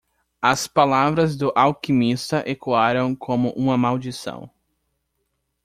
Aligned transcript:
As 0.41 0.65
palavras 0.67 1.37
do 1.37 1.53
alquimista 1.55 2.43
ecoaram 2.49 3.15
como 3.15 3.51
uma 3.51 3.77
maldição. 3.77 4.49